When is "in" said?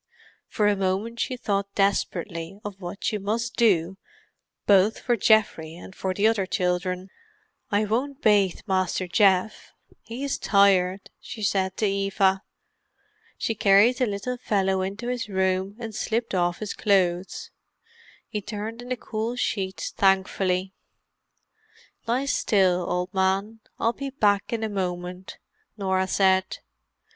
18.81-18.89, 24.51-24.63